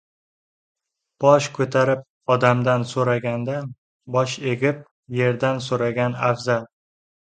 [1.25, 2.01] •Bosh ko‘tarib
[2.35, 3.69] odamdan so‘ragandan,
[4.17, 4.83] bosh egib
[5.21, 6.67] yerdan so‘ragan afzal.